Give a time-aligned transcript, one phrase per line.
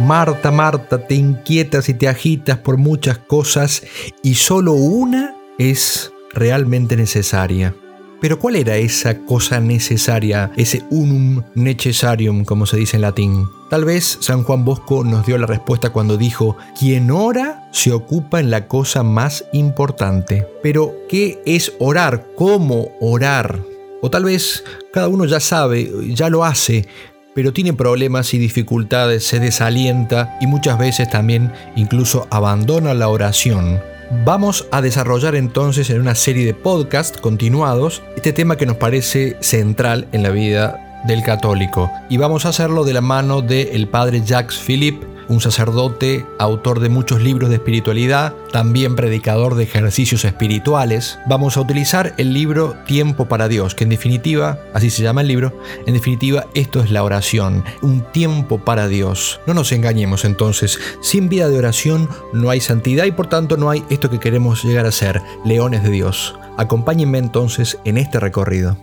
[0.00, 3.82] Marta, Marta, te inquietas y te agitas por muchas cosas
[4.22, 7.74] y solo una es realmente necesaria.
[8.18, 13.46] Pero ¿cuál era esa cosa necesaria, ese unum necessarium, como se dice en latín?
[13.68, 18.40] Tal vez San Juan Bosco nos dio la respuesta cuando dijo, quien ora se ocupa
[18.40, 20.46] en la cosa más importante.
[20.62, 22.26] Pero, ¿qué es orar?
[22.36, 23.60] ¿Cómo orar?
[24.00, 24.64] O tal vez
[24.94, 26.88] cada uno ya sabe, ya lo hace,
[27.34, 33.80] pero tiene problemas y dificultades, se desalienta y muchas veces también incluso abandona la oración.
[34.24, 39.36] Vamos a desarrollar entonces en una serie de podcasts continuados este tema que nos parece
[39.40, 44.22] central en la vida del católico y vamos a hacerlo de la mano del padre
[44.24, 51.18] Jacques Philippe un sacerdote, autor de muchos libros de espiritualidad, también predicador de ejercicios espirituales.
[51.26, 55.28] Vamos a utilizar el libro Tiempo para Dios, que en definitiva, así se llama el
[55.28, 59.40] libro, en definitiva esto es la oración, un tiempo para Dios.
[59.46, 63.70] No nos engañemos entonces, sin vida de oración no hay santidad y por tanto no
[63.70, 66.34] hay esto que queremos llegar a ser, leones de Dios.
[66.56, 68.76] Acompáñenme entonces en este recorrido.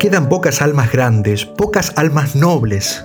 [0.00, 3.04] Quedan pocas almas grandes, pocas almas nobles,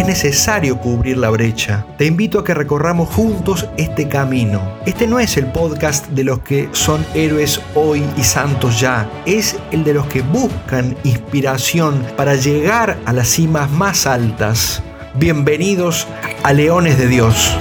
[0.00, 1.84] Es necesario cubrir la brecha.
[1.98, 4.78] Te invito a que recorramos juntos este camino.
[4.86, 9.06] Este no es el podcast de los que son héroes hoy y santos ya.
[9.26, 14.82] Es el de los que buscan inspiración para llegar a las cimas más altas.
[15.16, 16.06] Bienvenidos
[16.44, 17.54] a Leones de Dios.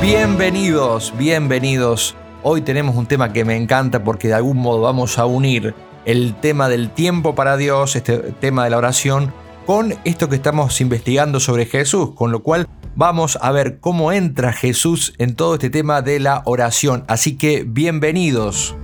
[0.00, 2.16] Bienvenidos, bienvenidos.
[2.42, 6.34] Hoy tenemos un tema que me encanta porque de algún modo vamos a unir el
[6.40, 9.32] tema del tiempo para Dios, este tema de la oración,
[9.66, 14.52] con esto que estamos investigando sobre Jesús, con lo cual vamos a ver cómo entra
[14.52, 17.04] Jesús en todo este tema de la oración.
[17.08, 18.76] Así que bienvenidos.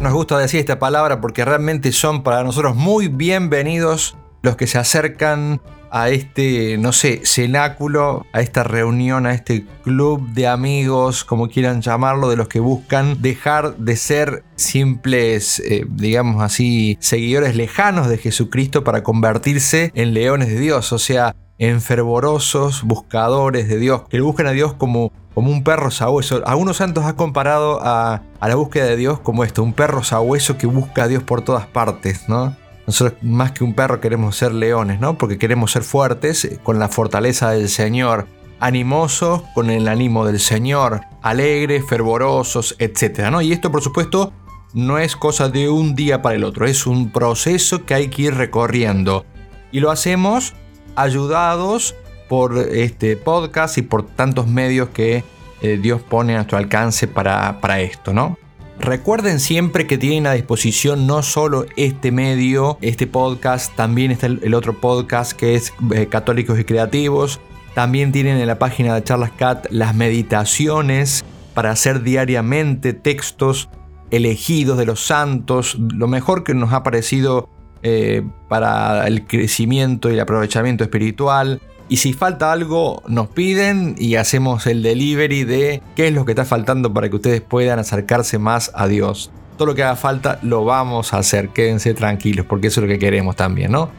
[0.00, 4.78] Nos gusta decir esta palabra porque realmente son para nosotros muy bienvenidos los que se
[4.78, 5.60] acercan
[5.90, 11.82] a este, no sé, cenáculo, a esta reunión, a este club de amigos, como quieran
[11.82, 18.18] llamarlo, de los que buscan dejar de ser simples, eh, digamos así, seguidores lejanos de
[18.18, 24.20] Jesucristo para convertirse en leones de Dios, o sea, en fervorosos buscadores de Dios, que
[24.20, 26.42] buscan a Dios como, como un perro sabueso.
[26.46, 30.56] Algunos santos ha comparado a, a la búsqueda de Dios como esto, un perro sabueso
[30.56, 32.56] que busca a Dios por todas partes, ¿no?
[32.88, 35.18] Nosotros más que un perro queremos ser leones, ¿no?
[35.18, 38.26] Porque queremos ser fuertes eh, con la fortaleza del Señor,
[38.60, 43.28] animosos con el ánimo del Señor, alegres, fervorosos, etc.
[43.30, 43.42] ¿no?
[43.42, 44.32] Y esto por supuesto
[44.72, 48.22] no es cosa de un día para el otro, es un proceso que hay que
[48.22, 49.26] ir recorriendo.
[49.70, 50.54] Y lo hacemos
[50.96, 51.94] ayudados
[52.26, 55.24] por este podcast y por tantos medios que
[55.60, 58.38] eh, Dios pone a nuestro alcance para, para esto, ¿no?
[58.80, 64.54] Recuerden siempre que tienen a disposición no solo este medio, este podcast, también está el,
[64.54, 67.40] otro podcast que es eh, Católicos y Creativos.
[67.74, 71.24] También tienen en la página de Charlas Cat las meditaciones
[71.54, 73.68] para hacer diariamente textos
[74.10, 77.48] elegidos de los santos, lo mejor que nos ha parecido
[77.82, 81.60] eh, para el crecimiento y el aprovechamiento espiritual.
[81.88, 86.32] Y si falta algo, nos piden y hacemos el delivery de qué es lo que
[86.32, 89.30] está faltando para que ustedes puedan acercarse más a Dios.
[89.56, 92.92] Todo lo que haga falta lo vamos a hacer, quédense tranquilos, porque eso es lo
[92.92, 93.90] que queremos también, ¿no?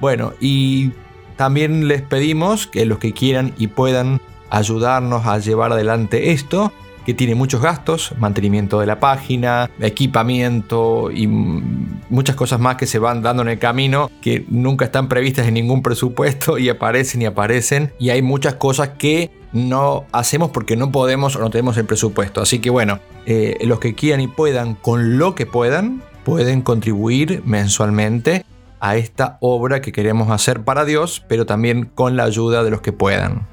[0.00, 0.92] Bueno, y
[1.36, 4.20] también les pedimos que los que quieran y puedan
[4.50, 6.72] ayudarnos a llevar adelante esto,
[7.04, 12.98] que tiene muchos gastos, mantenimiento de la página, equipamiento y muchas cosas más que se
[12.98, 17.26] van dando en el camino que nunca están previstas en ningún presupuesto y aparecen y
[17.26, 21.84] aparecen y hay muchas cosas que no hacemos porque no podemos o no tenemos el
[21.84, 22.40] presupuesto.
[22.40, 27.42] Así que bueno, eh, los que quieran y puedan, con lo que puedan, pueden contribuir
[27.44, 28.44] mensualmente
[28.80, 32.80] a esta obra que queremos hacer para Dios, pero también con la ayuda de los
[32.80, 33.46] que puedan.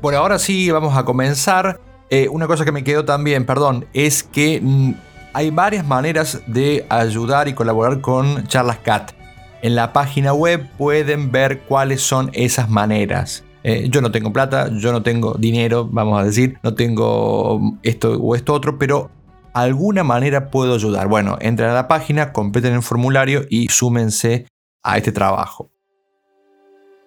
[0.00, 4.22] Por ahora sí, vamos a comenzar Eh, una cosa que me quedó también, perdón, es
[4.22, 4.94] que mm,
[5.34, 9.12] hay varias maneras de ayudar y colaborar con Charlas Cat.
[9.60, 13.44] En la página web pueden ver cuáles son esas maneras.
[13.64, 18.12] Eh, yo no tengo plata, yo no tengo dinero, vamos a decir, no tengo esto
[18.14, 19.10] o esto otro, pero
[19.52, 21.08] alguna manera puedo ayudar.
[21.08, 24.46] Bueno, entren a la página, completen el formulario y súmense
[24.82, 25.70] a este trabajo.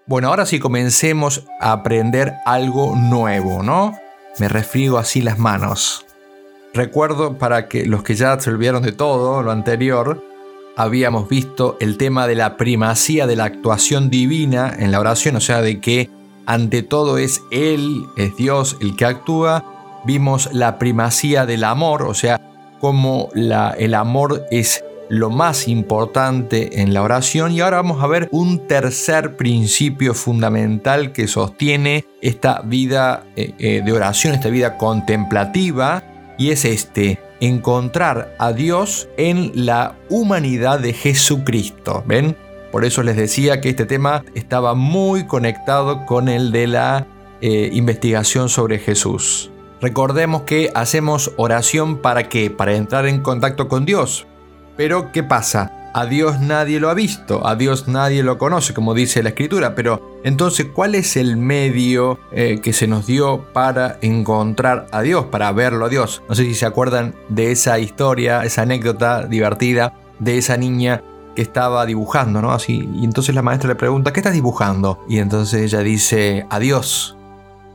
[0.08, 3.94] Bueno, ahora sí comencemos a aprender algo nuevo, ¿no?
[4.40, 6.06] Me refriego así las manos.
[6.74, 10.24] Recuerdo para que los que ya se olvidaron de todo lo anterior,
[10.78, 15.42] habíamos visto el tema de la primacía de la actuación divina en la oración, o
[15.42, 16.10] sea, de que
[16.46, 19.64] ante todo es Él, es Dios el que actúa.
[20.06, 22.40] Vimos la primacía del amor, o sea,
[22.80, 28.08] cómo la, el amor es lo más importante en la oración y ahora vamos a
[28.08, 34.78] ver un tercer principio fundamental que sostiene esta vida eh, eh, de oración, esta vida
[34.78, 36.02] contemplativa
[36.38, 42.06] y es este, encontrar a Dios en la humanidad de Jesucristo.
[42.08, 42.38] ¿Ven?
[42.72, 47.06] Por eso les decía que este tema estaba muy conectado con el de la
[47.42, 49.52] eh, investigación sobre Jesús.
[49.82, 52.50] Recordemos que hacemos oración para qué?
[52.50, 54.26] Para entrar en contacto con Dios.
[54.78, 55.72] Pero ¿qué pasa?
[55.94, 59.76] A Dios nadie lo ha visto, a Dios nadie lo conoce, como dice la escritura,
[59.76, 65.26] pero entonces, ¿cuál es el medio eh, que se nos dio para encontrar a Dios,
[65.26, 66.24] para verlo a Dios?
[66.30, 71.04] No sé si se acuerdan de esa historia, esa anécdota divertida de esa niña
[71.36, 72.52] que estaba dibujando, ¿no?
[72.52, 75.04] Así, y entonces la maestra le pregunta, ¿qué estás dibujando?
[75.10, 77.18] Y entonces ella dice, a Dios.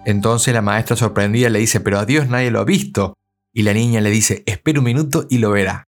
[0.05, 3.15] Entonces la maestra sorprendida le dice, pero a Dios nadie lo ha visto.
[3.53, 5.89] Y la niña le dice, espera un minuto y lo verá.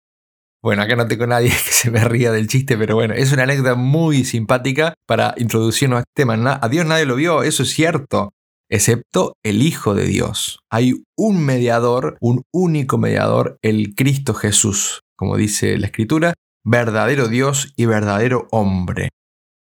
[0.63, 3.45] Bueno, acá no tengo nadie que se me ría del chiste, pero bueno, es una
[3.45, 6.59] anécdota muy simpática para introducirnos a este tema.
[6.61, 8.33] A Dios nadie lo vio, eso es cierto,
[8.69, 10.61] excepto el Hijo de Dios.
[10.71, 17.73] Hay un mediador, un único mediador, el Cristo Jesús, como dice la Escritura, verdadero Dios
[17.77, 19.11] y verdadero hombre.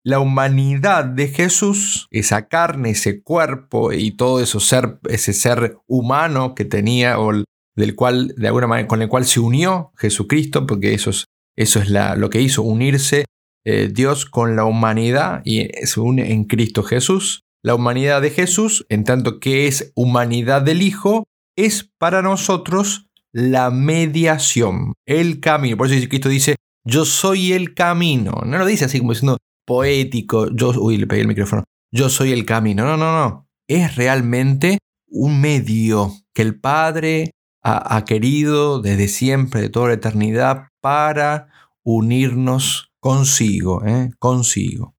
[0.03, 6.65] La humanidad de Jesús, esa carne, ese cuerpo y todo ser, ese ser humano que
[6.65, 7.31] tenía o
[7.75, 11.25] del cual de alguna manera con el cual se unió Jesucristo, porque eso es,
[11.57, 13.25] eso es lo que hizo unirse
[13.65, 17.41] eh, Dios con la humanidad y se une en Cristo Jesús.
[17.63, 21.25] La humanidad de Jesús, en tanto que es humanidad del Hijo,
[21.57, 25.75] es para nosotros la mediación, el camino.
[25.75, 26.55] Por eso Cristo dice,
[26.85, 28.43] yo soy el camino.
[28.45, 32.31] No lo dice así como diciendo poético, yo, uy, le pegué el micrófono, yo soy
[32.31, 32.85] el camino.
[32.85, 33.47] No, no, no.
[33.67, 34.77] Es realmente
[35.07, 37.31] un medio que el Padre
[37.67, 41.47] ha, querido desde siempre, de toda la eternidad, para
[41.83, 44.11] unirnos consigo, ¿eh?
[44.19, 44.95] consigo.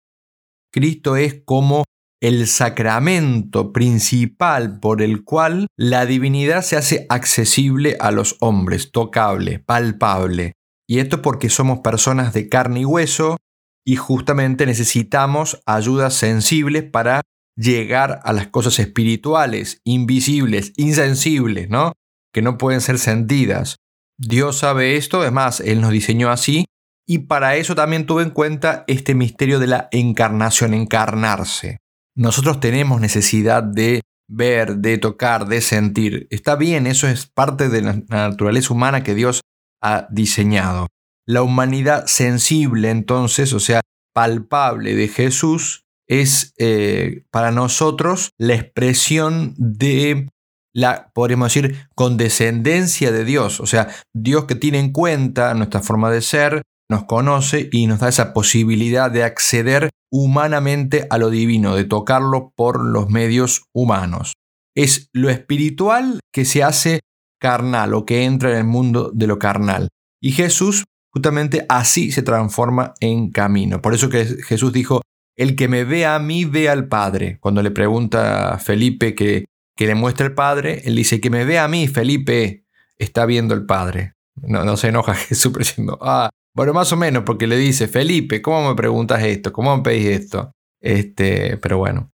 [0.72, 1.84] Cristo es como
[2.20, 9.60] el sacramento principal por el cual la divinidad se hace accesible a los hombres, tocable,
[9.60, 10.54] palpable.
[10.88, 13.36] Y esto porque somos personas de carne y hueso
[13.84, 17.22] y justamente necesitamos ayudas sensibles para
[17.56, 21.92] llegar a las cosas espirituales, invisibles, insensibles, ¿no?
[22.36, 23.76] Que no pueden ser sentidas.
[24.18, 26.66] Dios sabe esto, es más, Él nos diseñó así,
[27.08, 31.78] y para eso también tuve en cuenta este misterio de la encarnación, encarnarse.
[32.14, 36.26] Nosotros tenemos necesidad de ver, de tocar, de sentir.
[36.28, 39.40] Está bien, eso es parte de la naturaleza humana que Dios
[39.80, 40.88] ha diseñado.
[41.24, 43.80] La humanidad sensible entonces, o sea,
[44.12, 50.28] palpable de Jesús, es eh, para nosotros la expresión de
[50.76, 53.60] la, podríamos decir, condescendencia de Dios.
[53.60, 58.00] O sea, Dios que tiene en cuenta nuestra forma de ser, nos conoce y nos
[58.00, 64.34] da esa posibilidad de acceder humanamente a lo divino, de tocarlo por los medios humanos.
[64.76, 67.00] Es lo espiritual que se hace
[67.40, 69.88] carnal o que entra en el mundo de lo carnal.
[70.20, 73.80] Y Jesús justamente así se transforma en camino.
[73.80, 75.00] Por eso que Jesús dijo,
[75.38, 77.38] el que me ve a mí ve al Padre.
[77.40, 81.44] Cuando le pregunta a Felipe que, que le muestre el Padre, él dice, que me
[81.44, 82.64] ve a mí, Felipe,
[82.98, 84.14] está viendo el Padre.
[84.34, 88.40] No, no se enoja Jesús diciendo, ah, bueno, más o menos, porque le dice, Felipe,
[88.40, 89.52] ¿cómo me preguntas esto?
[89.52, 90.52] ¿Cómo me pedís esto?
[90.80, 92.10] Este, pero bueno.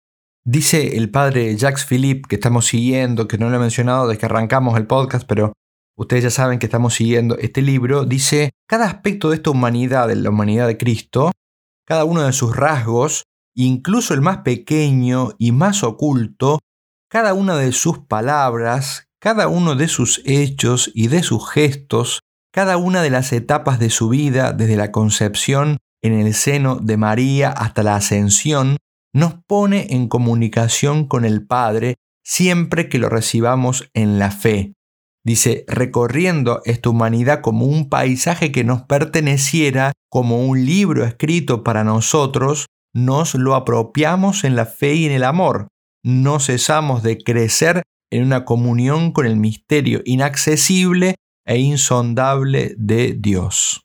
[0.44, 4.26] Dice el padre Jacques Philippe, que estamos siguiendo, que no lo he mencionado desde que
[4.26, 5.54] arrancamos el podcast, pero
[5.96, 10.16] ustedes ya saben que estamos siguiendo este libro, dice, cada aspecto de esta humanidad, de
[10.16, 11.32] la humanidad de Cristo,
[11.84, 13.24] cada uno de sus rasgos,
[13.56, 16.60] incluso el más pequeño y más oculto,
[17.16, 22.20] cada una de sus palabras, cada uno de sus hechos y de sus gestos,
[22.52, 26.98] cada una de las etapas de su vida, desde la concepción en el seno de
[26.98, 28.76] María hasta la ascensión,
[29.14, 34.74] nos pone en comunicación con el Padre siempre que lo recibamos en la fe.
[35.24, 41.82] Dice, recorriendo esta humanidad como un paisaje que nos perteneciera, como un libro escrito para
[41.82, 45.68] nosotros, nos lo apropiamos en la fe y en el amor.
[46.06, 47.82] No cesamos de crecer
[48.12, 53.82] en una comunión con el misterio inaccesible e insondable de Dios.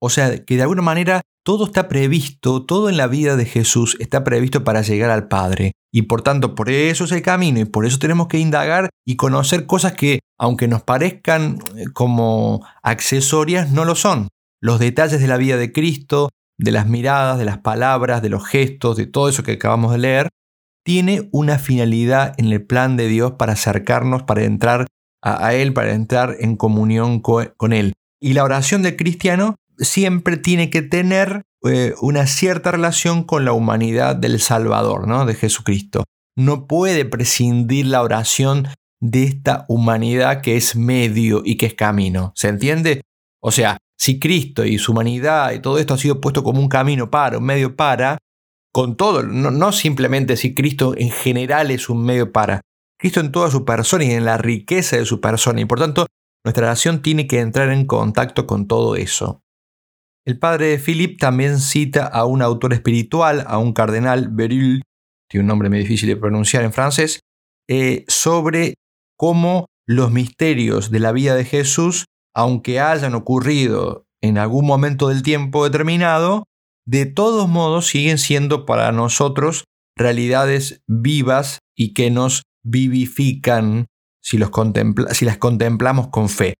[0.00, 3.96] O sea, que de alguna manera todo está previsto, todo en la vida de Jesús
[3.98, 5.72] está previsto para llegar al Padre.
[5.92, 9.16] Y por tanto, por eso es el camino y por eso tenemos que indagar y
[9.16, 14.28] conocer cosas que, aunque nos parezcan eh, como accesorias, no lo son.
[14.60, 18.46] Los detalles de la vida de Cristo, de las miradas, de las palabras, de los
[18.46, 20.28] gestos, de todo eso que acabamos de leer,
[20.84, 24.86] tiene una finalidad en el plan de Dios para acercarnos, para entrar
[25.22, 27.94] a, Él, para entrar en comunión con Él.
[28.20, 33.52] Y la oración del cristiano siempre tiene que tener eh, una cierta relación con la
[33.52, 35.24] humanidad del Salvador, ¿no?
[35.24, 36.04] de Jesucristo.
[36.36, 38.68] No puede prescindir la oración
[39.00, 42.32] de esta humanidad que es medio y que es camino.
[42.34, 43.02] ¿Se entiende?
[43.42, 46.68] O sea, si Cristo y su humanidad y todo esto ha sido puesto como un
[46.68, 48.18] camino para, un medio para,
[48.74, 52.60] con todo, no, simplemente si Cristo en general es un medio para,
[52.98, 55.60] Cristo en toda su persona y en la riqueza de su persona.
[55.60, 56.08] Y por tanto,
[56.44, 59.42] nuestra oración tiene que entrar en contacto con todo eso.
[60.26, 64.82] El padre de Philip también cita a un autor espiritual, a un cardenal, Beryl,
[65.30, 67.20] tiene un nombre muy difícil de pronunciar en francés,
[67.68, 68.74] eh, sobre
[69.16, 75.22] cómo los misterios de la vida de Jesús, aunque hayan ocurrido en algún momento del
[75.22, 76.48] tiempo determinado,
[76.86, 79.64] de todos modos siguen siendo para nosotros
[79.96, 83.86] realidades vivas y que nos vivifican
[84.22, 84.50] si, las
[85.38, 86.54] contemplamos con fe.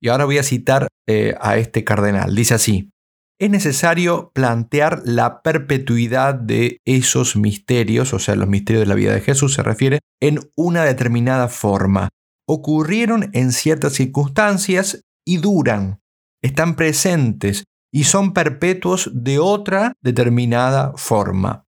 [0.00, 2.34] Y ahora voy a citar eh, a este cardenal.
[2.34, 2.90] Dice así,
[3.38, 9.12] es necesario plantear la perpetuidad de esos misterios, o sea, los misterios de la vida
[9.12, 12.08] de Jesús se refiere, en una determinada forma.
[12.48, 16.00] Ocurrieron en ciertas circunstancias y duran,
[16.42, 21.64] están presentes y son perpetuos de otra determinada forma.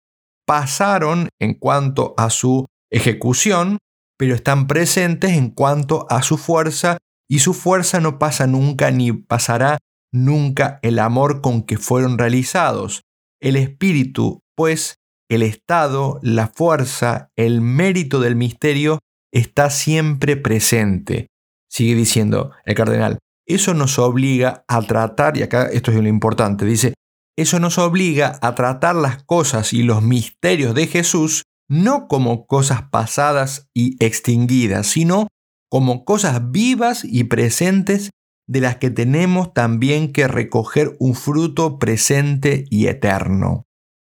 [0.47, 3.79] Pasaron en cuanto a su ejecución,
[4.19, 6.99] pero están presentes en cuanto a su fuerza
[7.29, 9.79] y su fuerza no pasa nunca ni pasará
[10.13, 13.03] nunca el amor con que fueron realizados.
[13.41, 14.97] El espíritu, pues,
[15.29, 18.99] el estado, la fuerza, el mérito del misterio
[19.33, 21.29] está siempre presente.
[21.71, 23.19] Sigue diciendo el cardenal,
[23.55, 26.95] eso nos obliga a tratar, y acá esto es lo importante, dice,
[27.37, 32.83] eso nos obliga a tratar las cosas y los misterios de Jesús no como cosas
[32.91, 35.29] pasadas y extinguidas, sino
[35.71, 38.11] como cosas vivas y presentes
[38.47, 43.65] de las que tenemos también que recoger un fruto presente y eterno.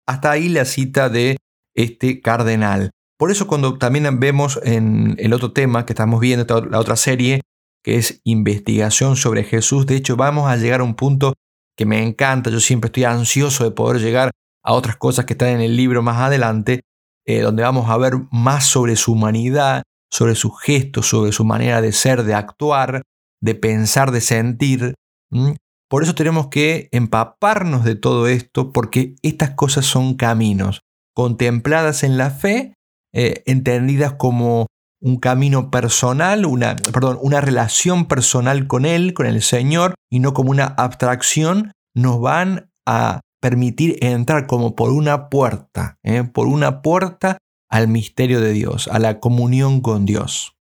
[0.07, 1.37] Hasta ahí la cita de
[1.75, 2.91] este cardenal.
[3.17, 7.41] Por eso cuando también vemos en el otro tema que estamos viendo, la otra serie,
[7.85, 11.35] que es investigación sobre Jesús, de hecho vamos a llegar a un punto
[11.77, 14.31] que me encanta, yo siempre estoy ansioso de poder llegar
[14.63, 16.81] a otras cosas que están en el libro más adelante,
[17.27, 21.79] eh, donde vamos a ver más sobre su humanidad, sobre sus gestos, sobre su manera
[21.79, 23.03] de ser, de actuar,
[23.39, 24.95] de pensar, de sentir.
[25.87, 30.81] Por eso tenemos que empaparnos de todo esto, porque estas cosas son caminos,
[31.13, 32.73] contempladas en la fe,
[33.13, 34.65] eh, entendidas como
[35.01, 40.33] un camino personal, una, perdón, una relación personal con Él, con el Señor, y no
[40.33, 46.23] como una abstracción, nos van a permitir entrar como por una puerta, ¿eh?
[46.23, 47.37] por una puerta
[47.69, 50.55] al misterio de Dios, a la comunión con Dios.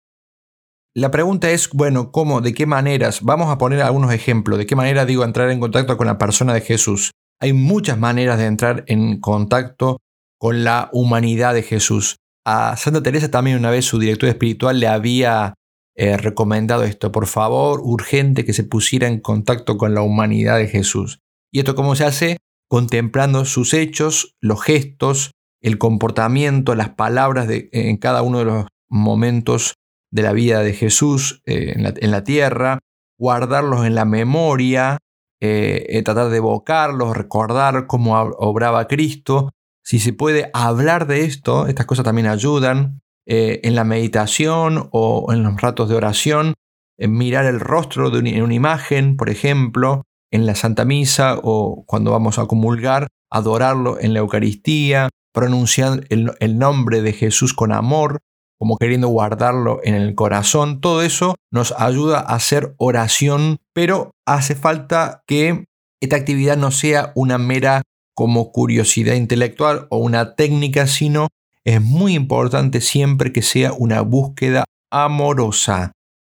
[0.96, 2.42] La pregunta es, bueno, ¿cómo?
[2.42, 3.22] ¿De qué maneras?
[3.24, 4.60] Vamos a poner algunos ejemplos.
[4.60, 7.12] ¿De qué manera digo entrar en contacto con la persona de Jesús?
[7.42, 9.98] Hay muchas maneras de entrar en contacto
[10.38, 12.18] con la humanidad de Jesús.
[12.46, 15.54] A Santa Teresa también una vez su director espiritual le había
[15.96, 17.12] eh, recomendado esto.
[17.12, 21.20] Por favor, urgente que se pusiera en contacto con la humanidad de Jesús.
[21.52, 22.38] ¿Y esto cómo se hace?
[22.74, 29.76] contemplando sus hechos, los gestos, el comportamiento, las palabras en cada uno de los momentos
[30.10, 32.80] de la vida de Jesús eh, en, la, tierra,
[33.20, 34.98] guardarlos en la memoria,
[35.40, 39.52] eh, tratar de evocarlos, recordar cómo obraba Cristo.
[39.84, 45.44] Si se puede hablar de esto, estas cosas también ayudan en la meditación o en
[45.44, 46.54] los ratos de oración,
[46.98, 51.86] en mirar el rostro de en una imagen, por ejemplo, en la Santa Misa o
[51.86, 58.20] cuando vamos a comulgar, adorarlo en la Eucaristía, pronunciar el, nombre de Jesús con amor,
[58.58, 60.82] como queriendo guardarlo en el corazón.
[60.82, 65.66] Todo eso nos ayuda a hacer oración, pero hace falta que
[66.02, 67.84] esta actividad no sea una mera
[68.16, 71.30] como curiosidad intelectual o una técnica, sino
[71.66, 75.94] es muy importante siempre que sea una búsqueda amorosa.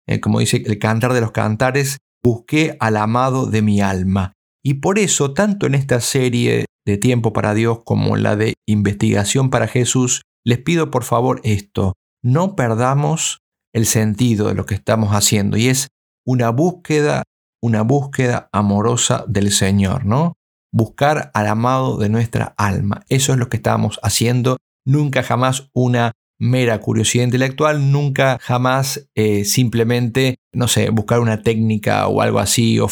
[0.07, 4.33] Eh, como dice el cantar de los cantares, busqué al amado de mi alma.
[4.63, 8.53] Y por eso, tanto en esta serie de Tiempo para Dios como en la de
[8.65, 11.93] Investigación para Jesús, les pido por favor esto,
[12.23, 13.39] no perdamos
[13.73, 15.89] el sentido de lo que estamos haciendo y es
[16.25, 17.23] una búsqueda,
[17.61, 20.33] una búsqueda amorosa del Señor, ¿no?
[20.71, 23.03] Buscar al amado de nuestra alma.
[23.09, 29.43] Eso es lo que estamos haciendo, nunca jamás una mera curiosidad intelectual, nunca jamás eh,
[29.45, 32.89] simplemente, no sé, buscar una técnica o algo así o,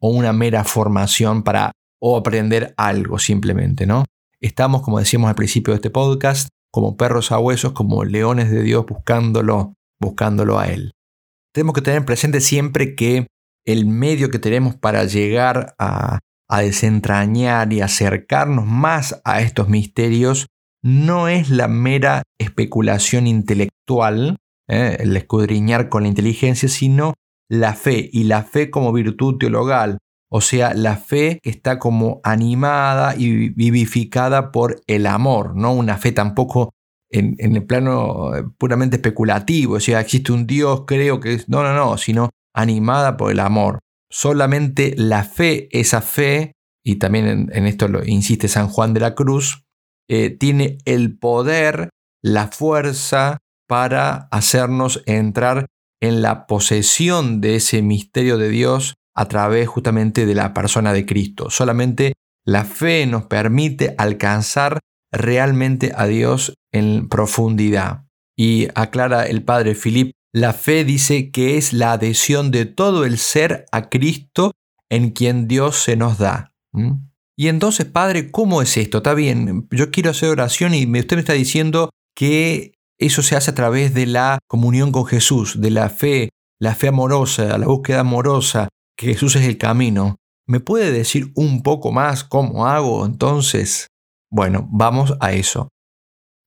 [0.00, 4.04] una mera formación para o aprender algo simplemente, ¿no?
[4.40, 8.62] Estamos, como decíamos al principio de este podcast, como perros a huesos, como leones de
[8.62, 10.92] Dios buscándolo, buscándolo a Él.
[11.52, 13.26] Tenemos que tener presente siempre que
[13.66, 20.46] el medio que tenemos para llegar a, a desentrañar y acercarnos más a estos misterios
[20.82, 24.36] no es la mera especulación intelectual,
[24.68, 24.96] ¿eh?
[25.00, 27.14] el escudriñar con la inteligencia, sino
[27.50, 29.98] la fe y la fe como virtud teologal,
[30.30, 35.96] o sea, la fe que está como animada y vivificada por el amor, no una
[35.96, 36.70] fe tampoco
[37.10, 41.62] en, el plano eh, puramente especulativo, o sea, existe un Dios, creo que es, no,
[41.62, 43.78] no, no, sino animada por el amor.
[44.10, 46.52] Solamente la fe, esa fe,
[46.84, 49.64] y también en esto lo insiste San Juan de la Cruz,
[50.08, 51.90] eh, tiene el poder,
[52.22, 53.38] la fuerza
[53.68, 55.66] para hacernos entrar
[56.00, 61.04] en la posesión de ese misterio de Dios a través justamente de la persona de
[61.04, 61.50] Cristo.
[61.50, 62.14] Solamente
[62.46, 64.78] la fe nos permite alcanzar
[65.12, 68.04] realmente a Dios en profundidad.
[68.36, 73.18] Y aclara el padre Filip, la fe dice que es la adhesión de todo el
[73.18, 74.52] ser a Cristo
[74.90, 76.52] en quien Dios se nos da.
[77.36, 78.98] Y entonces, Padre, ¿cómo es esto?
[78.98, 83.52] Está bien, yo quiero hacer oración y usted me está diciendo que eso se hace
[83.52, 88.00] a través de la comunión con Jesús, de la fe, la fe amorosa, la búsqueda
[88.00, 90.16] amorosa, que Jesús es el camino.
[90.46, 93.86] ¿Me puede decir un poco más cómo hago entonces?
[94.30, 95.68] Bueno, vamos a eso.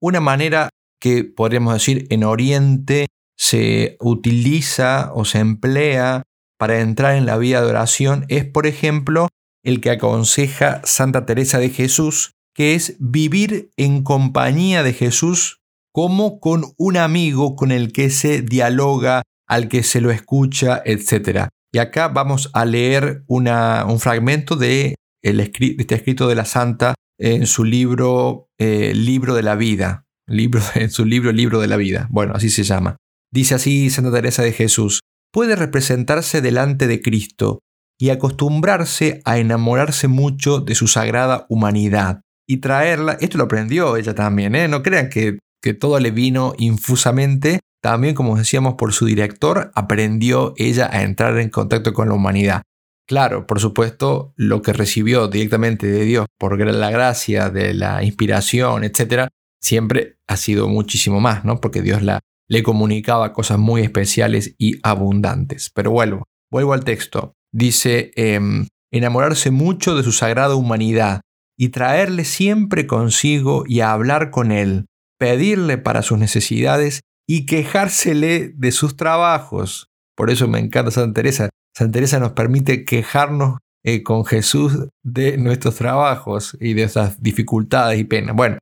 [0.02, 3.08] Una manera que podríamos decir en Oriente
[3.42, 6.22] se utiliza o se emplea
[6.60, 9.30] para entrar en la vida de oración es, por ejemplo,
[9.66, 15.58] el que aconseja Santa Teresa de Jesús, que es vivir en compañía de Jesús
[15.92, 21.48] como con un amigo con el que se dialoga, al que se lo escucha, etc.
[21.74, 26.94] Y acá vamos a leer una, un fragmento de, el, este escrito de la Santa
[27.18, 30.06] en su libro eh, Libro de la Vida.
[30.28, 32.08] Libro, en su libro Libro de la Vida.
[32.12, 32.98] Bueno, así se llama.
[33.34, 35.00] Dice así Santa Teresa de Jesús.
[35.32, 37.60] Puede representarse delante de Cristo
[37.98, 44.14] y acostumbrarse a enamorarse mucho de su sagrada humanidad y traerla, esto lo aprendió ella
[44.14, 44.68] también, ¿eh?
[44.68, 50.54] no crean que, que todo le vino infusamente, también como decíamos por su director, aprendió
[50.58, 52.64] ella a entrar en contacto con la humanidad.
[53.08, 58.84] Claro, por supuesto, lo que recibió directamente de Dios por la gracia de la inspiración,
[58.84, 59.28] etc.,
[59.62, 61.62] siempre ha sido muchísimo más, ¿no?
[61.62, 62.20] Porque Dios la,
[62.52, 65.72] le comunicaba cosas muy especiales y abundantes.
[65.74, 71.22] Pero vuelvo, vuelvo al texto dice, em, enamorarse mucho de su sagrada humanidad
[71.58, 74.88] y traerle siempre consigo y a hablar con él,
[75.18, 79.88] pedirle para sus necesidades y quejársele de sus trabajos.
[80.18, 81.50] Por eso me encanta Santa Teresa.
[81.74, 87.98] Santa Teresa nos permite quejarnos eh, con Jesús de nuestros trabajos y de esas dificultades
[87.98, 88.36] y penas.
[88.36, 88.58] Bueno,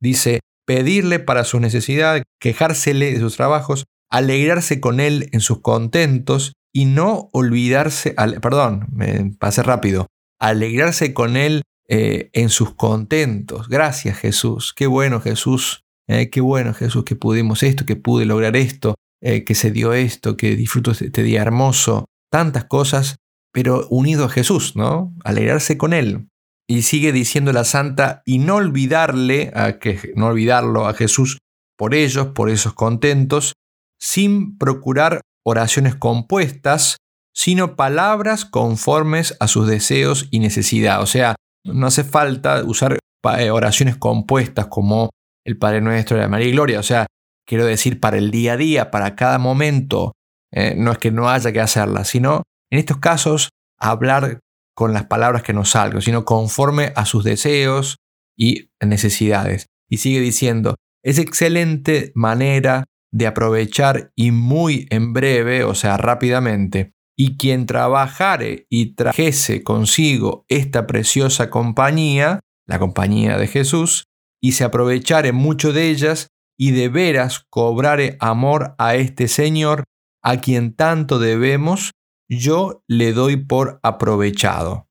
[0.00, 6.52] dice, pedirle para sus necesidades, quejársele de sus trabajos, alegrarse con él en sus contentos
[6.74, 13.68] y no olvidarse, perdón, me pasé rápido, alegrarse con Él eh, en sus contentos.
[13.68, 18.54] Gracias Jesús, qué bueno Jesús, eh, qué bueno Jesús que pudimos esto, que pude lograr
[18.54, 23.16] esto, eh, que se dio esto, que disfruto este día hermoso, tantas cosas,
[23.54, 25.14] pero unido a Jesús, ¿no?
[25.24, 26.28] Alegrarse con Él.
[26.68, 31.38] Y sigue diciendo la santa, y no olvidarle, a que, no olvidarlo a Jesús
[31.78, 33.54] por ellos, por esos contentos,
[33.98, 36.98] sin procurar oraciones compuestas,
[37.34, 41.00] sino palabras conformes a sus deseos y necesidad.
[41.00, 42.98] O sea, no hace falta usar
[43.38, 45.10] eh, oraciones compuestas como
[45.46, 46.80] el Padre Nuestro la María y Gloria.
[46.80, 47.06] O sea,
[47.46, 50.12] quiero decir, para el día a día, para cada momento,
[50.52, 54.40] eh, no es que no haya que hacerlas, sino en estos casos hablar
[54.78, 57.96] con las palabras que nos salgan, sino conforme a sus deseos
[58.36, 59.66] y necesidades.
[59.90, 66.92] Y sigue diciendo, es excelente manera de aprovechar y muy en breve, o sea, rápidamente,
[67.16, 74.04] y quien trabajare y trajese consigo esta preciosa compañía, la compañía de Jesús,
[74.40, 79.82] y se aprovechare mucho de ellas, y de veras cobrare amor a este Señor,
[80.22, 81.90] a quien tanto debemos,
[82.28, 84.88] yo le doy por aprovechado.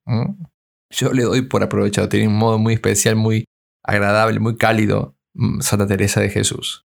[0.89, 2.09] Yo le doy por aprovechado.
[2.09, 3.45] Tiene un modo muy especial, muy
[3.83, 6.85] agradable, muy cálido, mm, Santa Teresa de Jesús.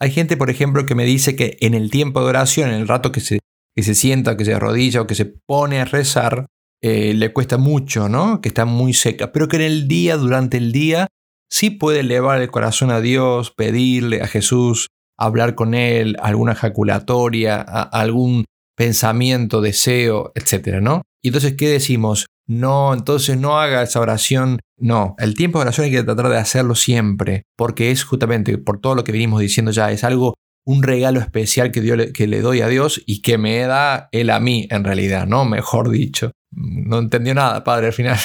[0.00, 2.88] Hay gente, por ejemplo, que me dice que en el tiempo de oración, en el
[2.88, 3.40] rato que se,
[3.76, 6.46] que se sienta, que se arrodilla o que se pone a rezar,
[6.80, 8.40] eh, le cuesta mucho, ¿no?
[8.40, 11.08] Que está muy seca, pero que en el día, durante el día,
[11.50, 14.86] sí puede elevar el corazón a Dios, pedirle a Jesús,
[15.18, 18.44] hablar con Él, alguna ejaculatoria, algún
[18.78, 21.02] pensamiento, deseo, etcétera, ¿no?
[21.20, 22.26] Y entonces, ¿qué decimos?
[22.46, 24.60] No, entonces no haga esa oración.
[24.78, 28.80] No, el tiempo de oración hay que tratar de hacerlo siempre, porque es justamente por
[28.80, 32.40] todo lo que venimos diciendo ya, es algo, un regalo especial que, le, que le
[32.40, 35.44] doy a Dios y que me da Él a mí, en realidad, ¿no?
[35.44, 36.30] Mejor dicho.
[36.52, 38.18] No entendió nada, Padre, al final.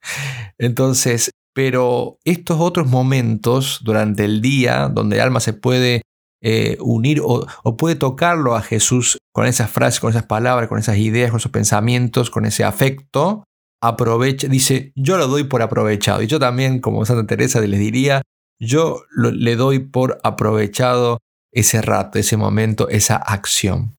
[0.58, 6.02] entonces, pero estos otros momentos durante el día donde el alma se puede
[6.44, 10.98] eh, unir o, puede tocarlo a Jesús con esas frases, con esas palabras, con esas
[10.98, 13.44] ideas, con esos pensamientos, con ese afecto,
[13.82, 16.22] aprovecha, dice, yo lo doy por aprovechado.
[16.22, 18.22] Y yo también, como Santa Teresa, les diría,
[18.60, 21.18] yo le doy por aprovechado
[21.52, 23.96] ese rato, ese momento, esa acción.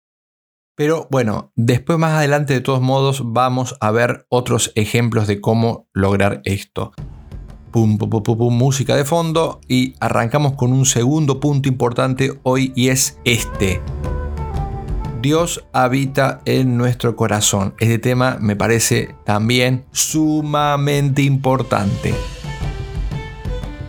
[0.76, 5.88] Pero bueno, después más adelante de todos modos vamos a ver otros ejemplos de cómo
[5.94, 6.94] lograr esto
[7.74, 12.72] pum, pum, pum, pum, música de fondo y arrancamos con un segundo punto importante hoy
[12.76, 13.82] y es este.
[15.24, 17.76] Dios habita en nuestro corazón.
[17.80, 22.14] Este tema me parece también sumamente importante.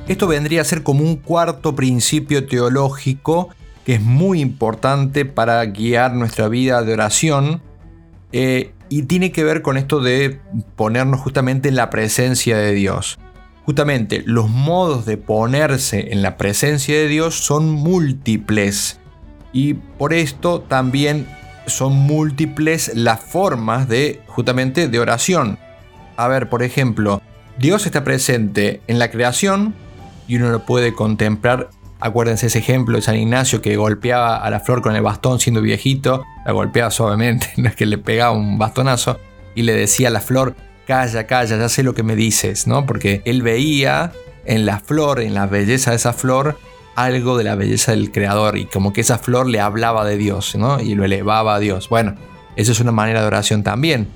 [0.06, 3.48] Esto vendría a ser como un cuarto principio teológico
[3.84, 7.62] que es muy importante para guiar nuestra vida de oración
[8.30, 10.38] eh, y tiene que ver con esto de
[10.76, 13.18] ponernos justamente en la presencia de Dios.
[13.64, 19.00] Justamente los modos de ponerse en la presencia de Dios son múltiples
[19.54, 21.26] y por esto también
[21.66, 25.58] son múltiples las formas de justamente de oración.
[26.16, 27.22] A ver, por ejemplo,
[27.56, 29.74] Dios está presente en la creación
[30.26, 31.70] y uno lo puede contemplar.
[32.00, 35.62] Acuérdense ese ejemplo de San Ignacio que golpeaba a la flor con el bastón siendo
[35.62, 39.18] viejito, la golpeaba suavemente, no es que le pegaba un bastonazo
[39.54, 42.86] y le decía a la flor, calla, calla, ya sé lo que me dices, ¿no?
[42.86, 44.12] Porque él veía
[44.44, 46.58] en la flor, en la belleza de esa flor,
[46.94, 50.54] algo de la belleza del creador y como que esa flor le hablaba de Dios,
[50.56, 50.80] ¿no?
[50.80, 51.88] Y lo elevaba a Dios.
[51.88, 52.14] Bueno,
[52.56, 54.08] eso es una manera de oración también.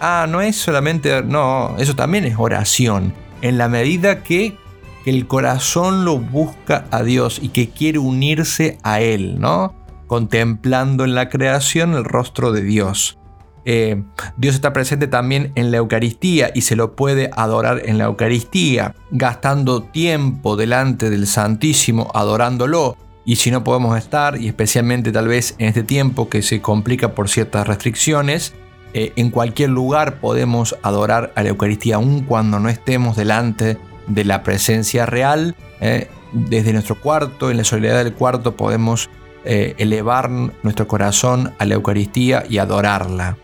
[0.00, 3.14] Ah, no es solamente, no, eso también es oración.
[3.42, 4.56] En la medida que,
[5.04, 9.74] que el corazón lo busca a Dios y que quiere unirse a Él, ¿no?
[10.06, 13.18] Contemplando en la creación el rostro de Dios.
[13.64, 14.02] Eh,
[14.36, 18.94] Dios está presente también en la Eucaristía y se lo puede adorar en la Eucaristía,
[19.10, 22.96] gastando tiempo delante del Santísimo adorándolo.
[23.24, 27.14] Y si no podemos estar, y especialmente tal vez en este tiempo que se complica
[27.14, 28.52] por ciertas restricciones,
[28.92, 34.24] eh, en cualquier lugar podemos adorar a la Eucaristía, aun cuando no estemos delante de
[34.24, 35.56] la presencia real.
[35.80, 39.08] Eh, desde nuestro cuarto, en la soledad del cuarto, podemos
[39.46, 43.36] elevar nuestro corazón a la Eucaristía y adorarla.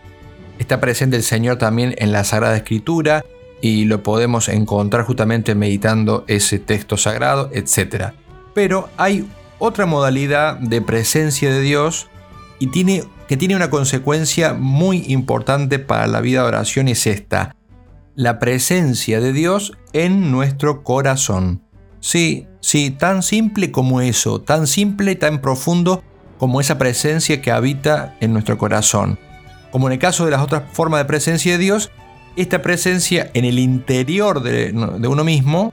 [0.61, 3.25] Está presente el Señor también en la Sagrada Escritura
[3.63, 8.13] y lo podemos encontrar justamente meditando ese texto sagrado, etc.
[8.53, 9.27] Pero hay
[9.59, 12.09] otra modalidad de presencia de Dios
[12.59, 17.57] y tiene, que tiene una consecuencia muy importante para la vida de oración es esta,
[18.15, 21.63] la presencia de Dios en nuestro corazón.
[22.01, 26.05] Sí, sí, tan simple como eso, tan simple y tan profundo
[26.37, 29.19] como esa presencia que habita en nuestro corazón.
[29.71, 31.91] Como en el caso de las otras formas de presencia de Dios,
[32.37, 35.73] esta presencia en el interior de, uno mismo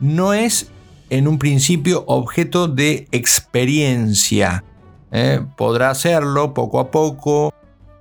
[0.00, 0.70] no es
[1.10, 4.64] en un principio objeto de experiencia.
[5.10, 5.40] ¿eh?
[5.56, 7.52] podrá serlo poco a poco,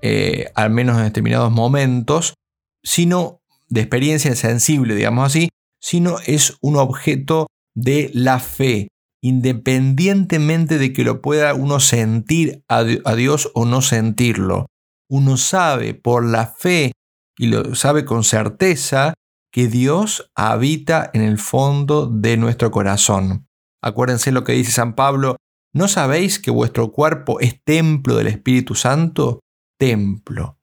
[0.01, 2.35] eh, al menos en determinados momentos,
[2.83, 5.49] sino de experiencia sensible, digamos así,
[5.79, 8.89] sino es un objeto de la fe,
[9.21, 14.70] independientemente de que lo pueda uno sentir a Dios o no sentirlo
[15.11, 16.93] uno sabe por la fe
[17.37, 19.13] y lo sabe con certeza
[19.51, 23.47] que Dios habita en el fondo de nuestro corazón.
[23.83, 25.35] Acuérdense lo que dice San Pablo,
[25.73, 29.41] ¿no sabéis que vuestro cuerpo es templo del Espíritu Santo?
[29.77, 30.59] Templo.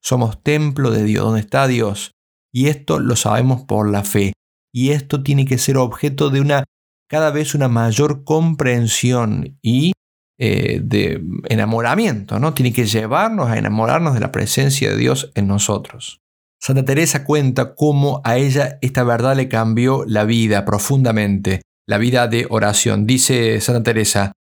[0.00, 2.12] Somos templo de Dios, donde está Dios.
[2.52, 4.32] Y esto lo sabemos por la fe.
[4.72, 6.64] Y esto tiene que ser objeto de una
[7.10, 9.92] cada vez una mayor comprensión y
[10.38, 12.54] eh, de enamoramiento, ¿no?
[12.54, 16.20] Tiene que llevarnos a enamorarnos de la presencia de Dios en nosotros.
[16.60, 22.26] Santa Teresa cuenta cómo a ella esta verdad le cambió la vida profundamente, la vida
[22.26, 23.06] de oración.
[23.06, 24.32] Dice Santa Teresa,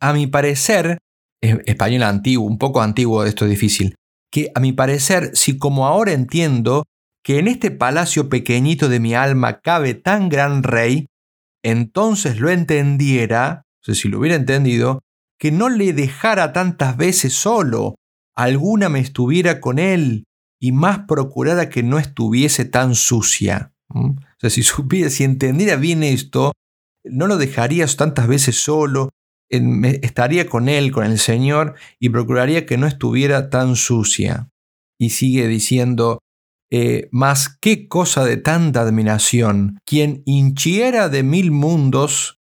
[0.00, 0.98] a mi parecer,
[1.42, 3.96] español antiguo, un poco antiguo, esto es difícil,
[4.30, 6.84] que a mi parecer, si como ahora entiendo
[7.22, 11.06] que en este palacio pequeñito de mi alma cabe tan gran rey,
[11.62, 15.00] entonces lo entendiera, si lo hubiera entendido,
[15.44, 17.96] que no le dejara tantas veces solo,
[18.34, 20.24] alguna me estuviera con él,
[20.58, 23.74] y más procurara que no estuviese tan sucia.
[23.90, 26.52] O sea, si supiera, si entendiera bien esto,
[27.04, 29.10] no lo dejaría tantas veces solo,
[29.50, 34.48] estaría con él, con el Señor, y procuraría que no estuviera tan sucia.
[34.98, 36.20] Y sigue diciendo,
[36.70, 42.38] eh, más qué cosa de tanta admiración, quien hinchiera de mil mundos,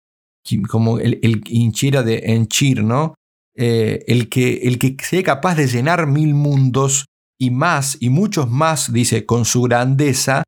[0.69, 3.15] como el, hinchiera de henchir, ¿no?
[3.57, 7.07] Eh, el, que, el que sea capaz de llenar mil mundos
[7.39, 10.45] y más y muchos más, dice, con su grandeza,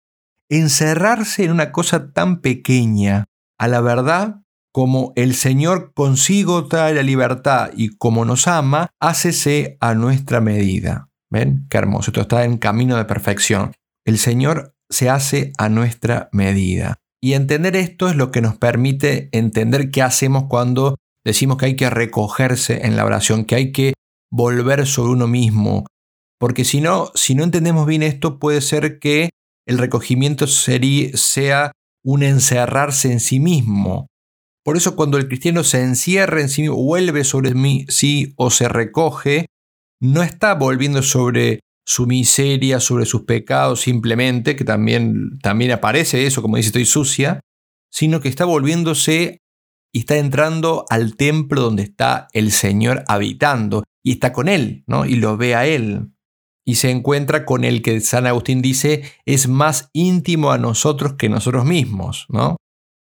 [0.51, 3.25] encerrarse en una cosa tan pequeña.
[3.59, 9.77] A la verdad, como el Señor consigo trae la libertad y como nos ama, hácese
[9.81, 11.09] a nuestra medida.
[11.31, 11.67] ¿Ven?
[11.71, 12.11] Qué hermoso.
[12.11, 13.73] Esto está en camino de perfección.
[14.05, 16.99] El Señor se hace a nuestra medida.
[17.23, 21.77] Y entender esto es lo que nos permite entender qué hacemos cuando decimos que hay
[21.77, 23.95] que recogerse en la oración, que hay que
[24.31, 25.87] volver sobre uno mismo.
[26.41, 29.31] Porque si no, si no entendemos bien esto, puede ser que
[29.69, 31.71] el recogimiento sea
[32.05, 34.09] un encerrarse en sí mismo.
[34.65, 37.53] Por eso cuando el cristiano se encierra en sí, vuelve sobre
[37.89, 39.47] sí o se recoge,
[40.01, 46.43] no está volviendo sobre su miseria, sobre sus pecados simplemente, que también, también aparece eso,
[46.43, 47.41] como dice, estoy sucia,
[47.91, 49.39] sino que está volviéndose
[49.93, 55.05] y está entrando al templo donde está el Señor habitando y está con Él, ¿no?
[55.05, 56.13] Y lo ve a Él.
[56.65, 61.29] Y se encuentra con el que San Agustín dice es más íntimo a nosotros que
[61.29, 62.57] nosotros mismos, ¿no?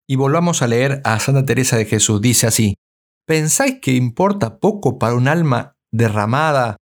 [0.09, 2.21] Y volvamos a leer a Santa Teresa de Jesús.
[2.23, 2.77] Dice así,
[3.27, 6.77] ¿pensáis que importa poco para un alma derramada,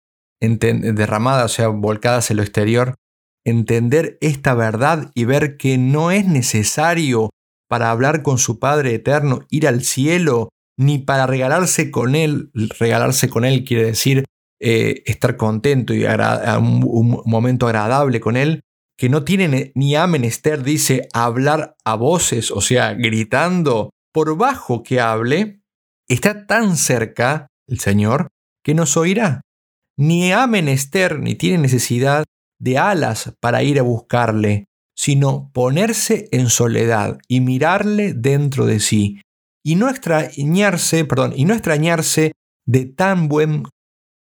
[0.43, 2.97] derramada, o sea, volcada hacia lo exterior,
[3.45, 7.31] entender esta verdad y ver que no es necesario
[7.69, 13.29] para hablar con su Padre eterno ir al cielo, ni para regalarse con Él, regalarse
[13.29, 14.25] con Él quiere decir
[14.61, 18.63] eh, estar contento y un, un momento agradable con Él,
[18.99, 24.83] que no tiene ni a menester, dice, hablar a voces, o sea, gritando, por bajo
[24.83, 25.63] que hable,
[26.09, 28.29] está tan cerca el Señor
[28.63, 29.41] que nos oirá.
[29.99, 32.25] Ni ha menester ni tiene necesidad
[32.59, 39.21] de alas para ir a buscarle, sino ponerse en soledad y mirarle dentro de sí,
[39.65, 42.33] y no extrañarse, perdón, y no extrañarse
[42.67, 43.65] de tan buen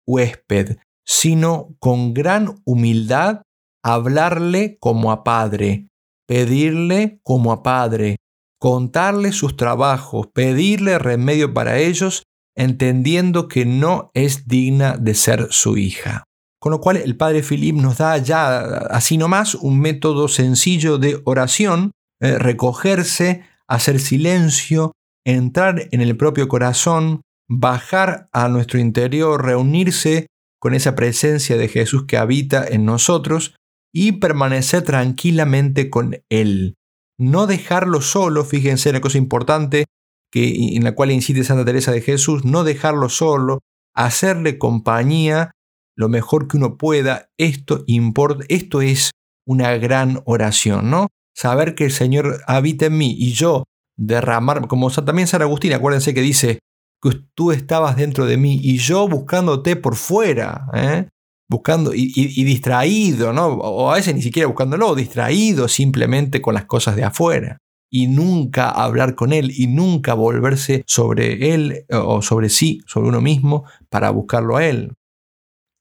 [0.08, 3.42] huésped, sino con gran humildad
[3.84, 5.88] hablarle como a padre,
[6.28, 8.18] pedirle como a padre,
[8.60, 12.24] contarle sus trabajos, pedirle remedio para ellos,
[12.56, 16.24] entendiendo que no es digna de ser su hija.
[16.60, 21.22] Con lo cual el padre Philip nos da ya así nomás un método sencillo de
[21.26, 24.94] oración, eh, recogerse, hacer silencio,
[25.26, 30.28] entrar en el propio corazón, bajar a nuestro interior, reunirse
[30.60, 33.56] con esa presencia de Jesús que habita en nosotros
[33.94, 36.76] y permanecer tranquilamente con Él.
[37.20, 39.86] No dejarlo solo, fíjense una cosa importante
[40.34, 43.60] que, en la cual incite Santa Teresa de Jesús, no dejarlo solo,
[43.96, 45.52] hacerle compañía
[45.96, 47.28] lo mejor que uno pueda.
[47.38, 49.12] Esto importa, esto es
[49.46, 51.10] una gran oración, ¿no?
[51.36, 53.66] Saber que el Señor habita en mí y yo
[53.96, 56.60] derramar, como también San Agustín, acuérdense que dice
[57.00, 60.68] que tú estabas dentro de mí y yo buscándote por fuera.
[60.74, 61.08] ¿eh?
[61.54, 63.48] buscando y, distraído, ¿no?
[63.48, 67.60] O a veces ni siquiera buscándolo, distraído simplemente con las cosas de afuera.
[67.96, 73.22] Y nunca hablar con él y nunca volverse sobre él o sobre sí, sobre uno
[73.22, 74.94] mismo, para buscarlo a él.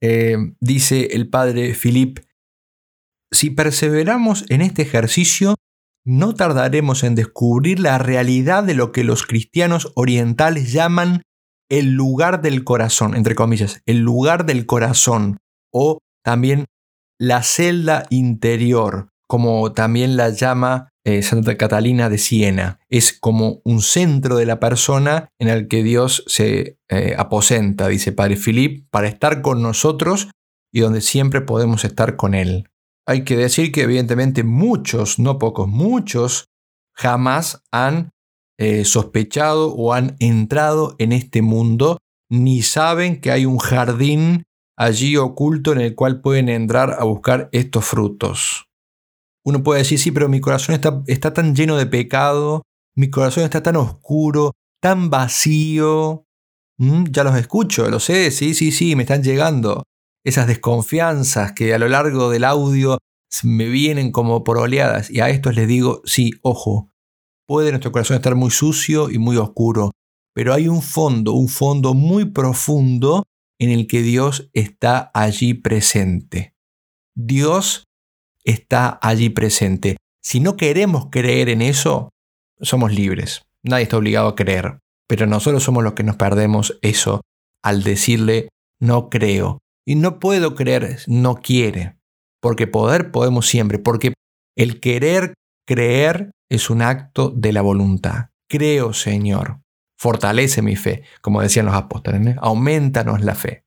[0.03, 2.19] Eh, dice el padre Philip,
[3.31, 5.55] si perseveramos en este ejercicio,
[6.05, 11.23] no tardaremos en descubrir la realidad de lo que los cristianos orientales llaman
[11.71, 15.39] el lugar del corazón, entre comillas, el lugar del corazón,
[15.73, 16.67] o también
[17.19, 22.81] la celda interior, como también la llama eh, Santa Catalina de Siena.
[22.91, 28.13] Es como un centro de la persona en el que Dios se eh, aposenta, dice
[28.13, 30.29] Padre Filip, para estar con nosotros
[30.71, 32.69] y donde siempre podemos estar con Él.
[33.07, 36.51] Hay que decir que evidentemente muchos, no pocos, muchos
[36.95, 38.11] jamás han
[38.59, 41.97] eh, sospechado o han entrado en este mundo
[42.31, 44.43] ni saben que hay un jardín
[44.77, 48.69] allí oculto en el cual pueden entrar a buscar estos frutos.
[49.45, 52.63] Uno puede decir, sí, pero mi corazón está, está tan lleno de pecado,
[52.95, 56.25] mi corazón está tan oscuro, tan vacío.
[56.79, 59.85] Mm, ya los escucho, lo sé, sí, sí, sí, me están llegando.
[60.25, 62.99] Esas desconfianzas que a lo largo del audio
[63.43, 65.11] me vienen como por oleadas.
[65.11, 66.91] Y a estos les digo, sí, ojo,
[67.49, 69.91] puede nuestro corazón estar muy sucio y muy oscuro,
[70.35, 73.25] pero hay un fondo, un fondo muy profundo
[73.59, 76.55] en el que Dios está allí presente.
[77.15, 77.85] Dios
[78.45, 79.97] está allí presente.
[80.23, 82.11] Si no queremos creer en eso,
[82.61, 83.43] somos libres.
[83.63, 84.79] Nadie está obligado a creer,
[85.09, 87.23] pero nosotros somos los que nos perdemos eso
[87.63, 88.49] al decirle
[88.81, 89.59] no creo.
[89.85, 91.97] Y no puedo creer, no quiere.
[92.41, 94.15] Porque poder podemos siempre, porque
[94.57, 95.35] el querer
[95.67, 98.31] creer es un acto de la voluntad.
[98.49, 99.61] Creo, Señor.
[99.97, 102.27] Fortalece mi fe, como decían los apóstoles.
[102.27, 102.37] ¿eh?
[102.41, 103.65] Aumentanos la fe.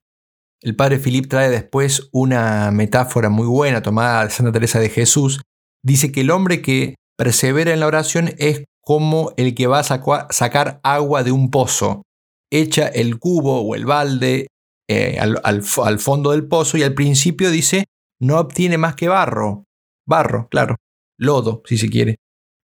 [0.62, 5.42] El padre Filip trae después una metáfora muy buena tomada de Santa Teresa de Jesús.
[5.84, 10.28] Dice que el hombre que persevera en la oración es como el que va a
[10.32, 12.04] sacar agua de un pozo.
[12.52, 14.48] Echa el cubo o el balde
[14.88, 17.86] eh, al, fondo del pozo y al principio dice
[18.20, 19.66] no obtiene más que barro.
[20.08, 20.76] Barro, claro.
[21.18, 22.18] Lodo, si se quiere.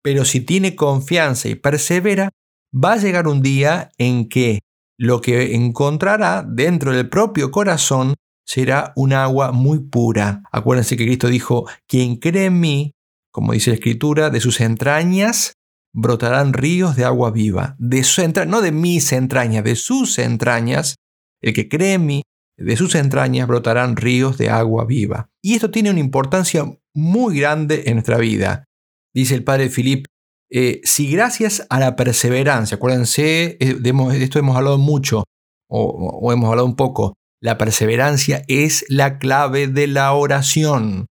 [0.03, 2.29] Pero si tiene confianza y persevera,
[2.73, 4.59] va a llegar un día en que
[4.97, 10.43] lo que encontrará dentro del propio corazón será un agua muy pura.
[10.51, 12.91] Acuérdense que Cristo dijo, quien cree en mí,
[13.31, 15.53] como dice la Escritura, de sus entrañas
[15.93, 17.75] brotarán ríos de agua viva.
[17.77, 20.95] De su no de mis entrañas, de sus entrañas.
[21.41, 22.23] El que cree en mí,
[22.57, 25.29] de sus entrañas brotarán ríos de agua viva.
[25.41, 28.65] Y esto tiene una importancia muy grande en nuestra vida.
[29.13, 30.05] Dice el padre Filip,
[30.49, 35.23] eh, si gracias a la perseverancia, acuérdense, eh, de, esto hemos hablado mucho
[35.69, 41.07] o hemos hablado un poco, la perseverancia es la clave de la oración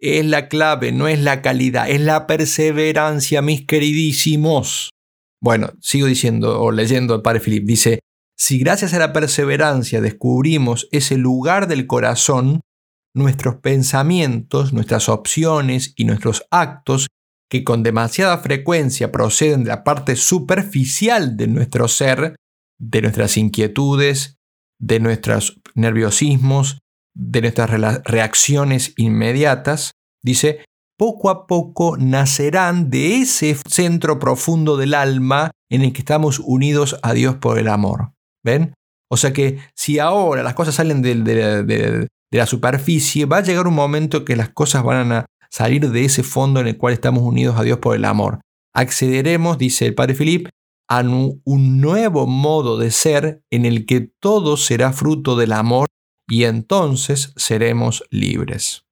[0.00, 4.90] es la clave, no es la calidad, es la perseverancia, mis queridísimos.
[5.42, 8.00] Bueno, sigo diciendo o leyendo al padre Filip, dice,
[8.36, 12.62] si gracias a la perseverancia descubrimos ese lugar del corazón,
[13.14, 17.08] nuestros pensamientos, nuestras opciones y nuestros actos,
[17.50, 22.36] que con demasiada frecuencia proceden de la parte superficial de nuestro ser,
[22.78, 24.36] de nuestras inquietudes,
[24.78, 26.78] de nuestros nerviosismos,
[27.14, 27.70] de nuestras
[28.04, 29.90] reacciones inmediatas,
[30.22, 30.64] dice,
[30.96, 36.98] poco a poco nacerán de ese centro profundo del alma en el que estamos unidos
[37.02, 38.12] a Dios por el amor.
[38.44, 38.74] ¿Ven?
[39.10, 43.74] O sea que si ahora las cosas salen de, la superficie, va a llegar un
[43.74, 47.58] momento que las cosas van a salir de ese fondo en el cual estamos unidos
[47.58, 48.40] a Dios por el amor.
[48.74, 50.48] Accederemos, dice el Padre Filip,
[50.88, 55.88] a un nuevo modo de ser en el que todo será fruto del amor
[56.28, 58.84] y entonces seremos libres.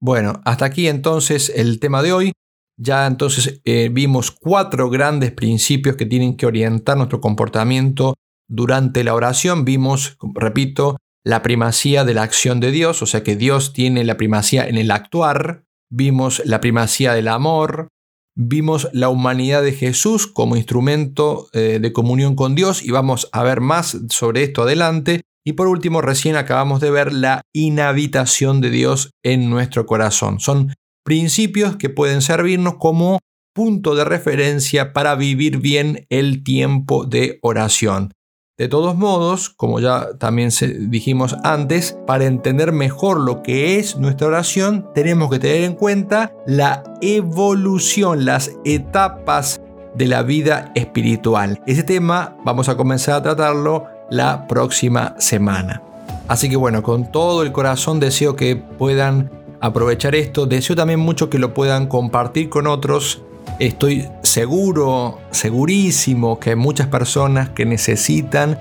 [0.00, 2.32] Bueno, hasta aquí entonces el tema de hoy.
[2.78, 8.14] Ya entonces eh, vimos cuatro grandes principios que tienen que orientar nuestro comportamiento
[8.48, 9.66] durante la oración.
[9.66, 14.16] Vimos, repito, la primacía de la acción de Dios, o sea que Dios tiene la
[14.16, 15.64] primacía en el actuar.
[15.90, 17.88] Vimos la primacía del amor.
[18.36, 23.42] Vimos la humanidad de Jesús como instrumento eh, de comunión con Dios y vamos a
[23.42, 25.22] ver más sobre esto adelante.
[25.44, 30.38] Y por último, recién acabamos de ver la inhabitación de Dios en nuestro corazón.
[30.38, 33.18] Son principios que pueden servirnos como
[33.54, 38.12] punto de referencia para vivir bien el tiempo de oración.
[38.60, 40.50] De todos modos, como ya también
[40.90, 46.34] dijimos antes, para entender mejor lo que es nuestra oración, tenemos que tener en cuenta
[46.44, 49.62] la evolución, las etapas
[49.94, 51.62] de la vida espiritual.
[51.66, 55.82] Ese tema vamos a comenzar a tratarlo la próxima semana.
[56.28, 59.30] Así que bueno, con todo el corazón deseo que puedan
[59.62, 63.22] aprovechar esto, deseo también mucho que lo puedan compartir con otros.
[63.58, 68.58] Estoy seguro, segurísimo que hay muchas personas que necesitan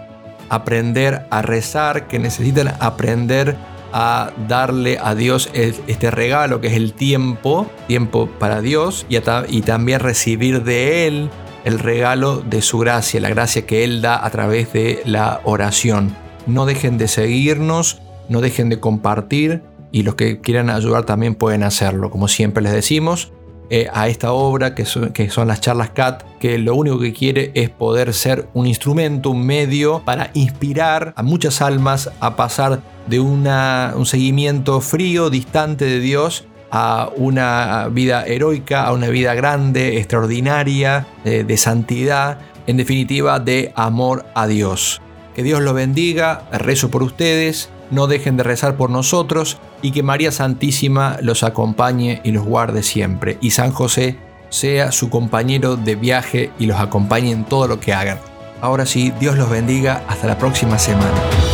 [0.49, 3.55] aprender a rezar, que necesitan aprender
[3.93, 9.61] a darle a Dios este regalo que es el tiempo, tiempo para Dios y, y
[9.61, 11.29] también recibir de Él
[11.65, 16.15] el regalo de su gracia, la gracia que Él da a través de la oración.
[16.47, 21.63] No dejen de seguirnos, no dejen de compartir y los que quieran ayudar también pueden
[21.63, 22.11] hacerlo.
[22.11, 23.33] Como siempre les decimos,
[23.69, 27.13] eh, a esta obra que son, que son las charlas CAT, que lo único que
[27.13, 32.81] quiere es poder ser un instrumento, un medio para inspirar a muchas almas a pasar
[33.07, 39.33] de una, un seguimiento frío, distante de Dios, a una vida heroica, a una vida
[39.33, 45.01] grande, extraordinaria, de, santidad, en definitiva de amor a Dios.
[45.35, 50.03] Que Dios los bendiga, rezo por ustedes no dejen de rezar por nosotros y que
[50.03, 53.37] María Santísima los acompañe y los guarde siempre.
[53.41, 54.17] Y San José
[54.49, 58.19] sea su compañero de viaje y los acompañe en todo lo que hagan.
[58.61, 60.03] Ahora sí, Dios los bendiga.
[60.07, 61.48] Hasta la próxima semana.